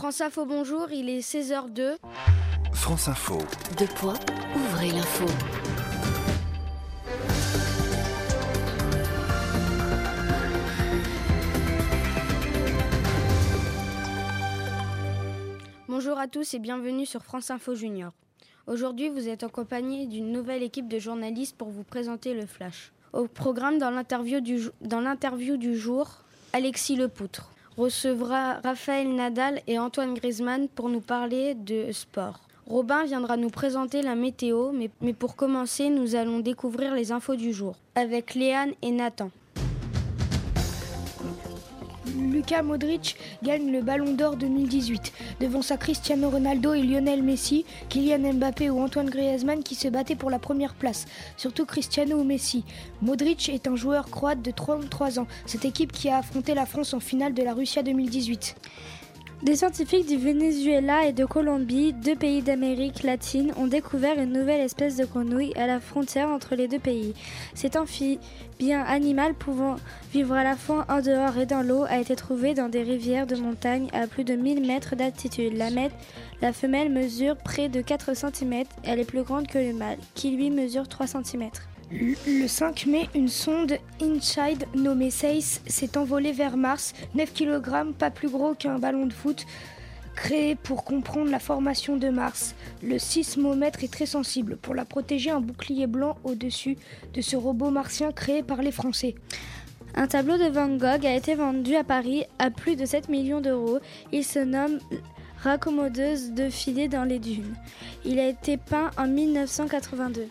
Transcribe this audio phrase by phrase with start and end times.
[0.00, 1.98] France Info, bonjour, il est 16h02.
[2.72, 3.36] France Info.
[3.76, 4.18] Deux points,
[4.56, 5.26] ouvrez l'info.
[15.86, 18.12] Bonjour à tous et bienvenue sur France Info Junior.
[18.66, 22.94] Aujourd'hui, vous êtes accompagné d'une nouvelle équipe de journalistes pour vous présenter le Flash.
[23.12, 26.24] Au programme dans l'interview du, dans l'interview du jour,
[26.54, 32.40] Alexis Lepoutre recevra Raphaël Nadal et Antoine Griezmann pour nous parler de sport.
[32.66, 37.34] Robin viendra nous présenter la météo, mais, mais pour commencer, nous allons découvrir les infos
[37.34, 39.30] du jour avec Léane et Nathan.
[42.18, 48.34] Lucas Modric gagne le Ballon d'Or 2018 devant sa Cristiano Ronaldo et Lionel Messi, Kylian
[48.34, 52.64] Mbappé ou Antoine Griezmann qui se battaient pour la première place, surtout Cristiano ou Messi.
[53.02, 56.94] Modric est un joueur croate de 33 ans, cette équipe qui a affronté la France
[56.94, 58.56] en finale de la Russia 2018.
[59.42, 64.60] Des scientifiques du Venezuela et de Colombie, deux pays d'Amérique latine, ont découvert une nouvelle
[64.60, 67.14] espèce de grenouille à la frontière entre les deux pays.
[67.54, 69.76] Cet amphibien animal pouvant
[70.12, 73.26] vivre à la fois en dehors et dans l'eau a été trouvé dans des rivières
[73.26, 75.56] de montagne à plus de 1000 mètres d'altitude.
[75.56, 75.70] La,
[76.42, 80.32] la femelle mesure près de 4 cm, elle est plus grande que le mâle, qui
[80.32, 81.48] lui mesure 3 cm.
[81.92, 88.10] Le 5 mai, une sonde InSide nommée SEIS s'est envolée vers Mars, 9 kg, pas
[88.10, 89.44] plus gros qu'un ballon de foot,
[90.14, 92.54] créée pour comprendre la formation de Mars.
[92.80, 94.56] Le sismomètre est très sensible.
[94.56, 96.76] Pour la protéger, un bouclier blanc au-dessus
[97.12, 99.16] de ce robot martien créé par les Français.
[99.96, 103.40] Un tableau de Van Gogh a été vendu à Paris à plus de 7 millions
[103.40, 103.80] d'euros.
[104.12, 104.78] Il se nomme
[105.38, 107.56] Raccommodeuse de filets dans les dunes.
[108.04, 110.28] Il a été peint en 1982.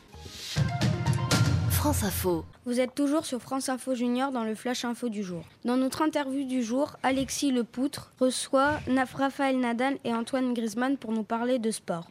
[1.80, 2.44] France Info.
[2.66, 5.46] Vous êtes toujours sur France Info Junior dans le Flash Info du jour.
[5.64, 11.14] Dans notre interview du jour, Alexis Lepoutre reçoit Naf Raphaël Nadal et Antoine Griezmann pour
[11.14, 12.10] nous parler de sport.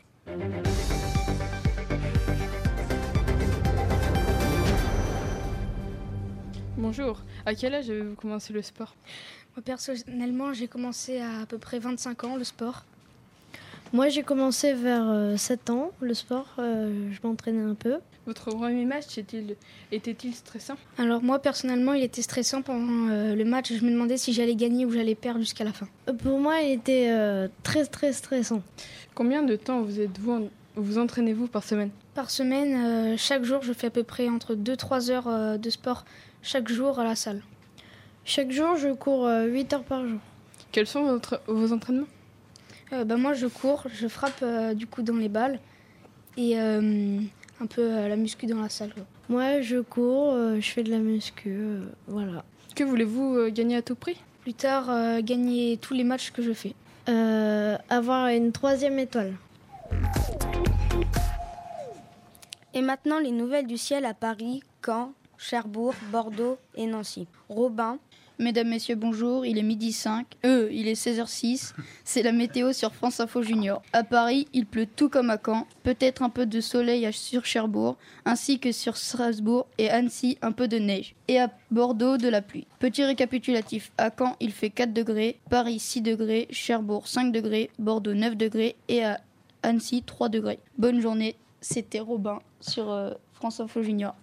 [6.78, 8.94] Bonjour, à quel âge avez-vous commencé le sport?
[9.54, 12.86] Moi personnellement, j'ai commencé à à peu près 25 ans le sport.
[13.92, 16.46] Moi, j'ai commencé vers euh, 7 ans le sport.
[16.58, 17.96] euh, je m'entraînais un peu.
[18.26, 19.56] Votre premier match était-il
[19.90, 20.74] était stressant?
[20.98, 23.72] Alors moi personnellement, il était stressant pendant euh, le match.
[23.72, 25.88] Je me demandais si j'allais gagner ou j'allais perdre jusqu'à la fin.
[26.08, 28.60] Euh, Pour moi, il était euh, très très stressant.
[29.14, 31.88] Combien de temps vous êtes-vous en- vous entraînez-vous par semaine?
[32.14, 35.70] Par semaine, euh, chaque jour, je fais à peu près entre 2-3 heures euh, de
[35.70, 36.04] sport
[36.42, 37.40] chaque jour à la salle.
[38.26, 40.20] Chaque jour, je cours euh, 8 heures par jour.
[40.70, 42.02] Quels sont votre- vos entraînements?
[42.04, 42.17] Euh,
[42.90, 45.58] bah, moi, je cours, je frappe euh, du coup dans les balles
[46.36, 47.18] et euh,
[47.60, 48.92] un peu euh, la muscu dans la salle.
[48.92, 49.04] quoi.
[49.28, 52.44] Moi, je cours, euh, je fais de la muscu, euh, voilà.
[52.74, 54.16] Que voulez-vous euh, gagner à tout prix?
[54.42, 56.74] Plus tard, euh, gagner tous les matchs que je fais.
[57.08, 59.34] Euh, avoir une troisième étoile.
[62.74, 67.26] Et maintenant, les nouvelles du ciel à Paris, Caen, Cherbourg, Bordeaux et Nancy.
[67.48, 67.98] Robin,
[68.40, 70.24] Mesdames, Messieurs, bonjour, il est midi 5.
[70.44, 71.74] Euh, il est 16h06.
[72.04, 73.82] C'est la météo sur France Info Junior.
[73.92, 75.66] À Paris, il pleut tout comme à Caen.
[75.82, 80.68] Peut-être un peu de soleil sur Cherbourg, ainsi que sur Strasbourg et Annecy, un peu
[80.68, 81.16] de neige.
[81.26, 82.68] Et à Bordeaux, de la pluie.
[82.78, 83.90] Petit récapitulatif.
[83.98, 85.40] À Caen, il fait 4 degrés.
[85.50, 86.46] Paris, 6 degrés.
[86.52, 87.70] Cherbourg, 5 degrés.
[87.80, 88.76] Bordeaux, 9 degrés.
[88.86, 89.20] Et à
[89.64, 90.60] Annecy, 3 degrés.
[90.78, 91.34] Bonne journée.
[91.60, 94.14] C'était Robin sur euh, France Info Junior.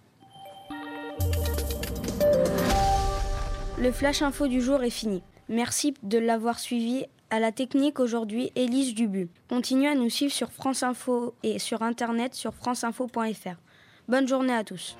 [3.79, 5.21] Le flash info du jour est fini.
[5.49, 7.05] Merci de l'avoir suivi.
[7.29, 9.29] À la technique aujourd'hui, Élise Dubu.
[9.49, 13.55] Continuez à nous suivre sur France Info et sur internet sur franceinfo.fr.
[14.07, 14.95] Bonne journée à tous.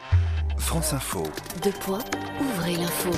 [0.57, 1.23] France Info.
[1.63, 2.03] Deux points,
[2.41, 3.11] ouvrez l'info?